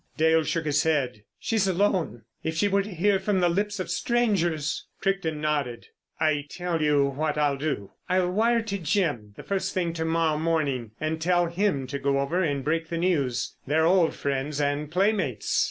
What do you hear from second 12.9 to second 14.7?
news. They're old friends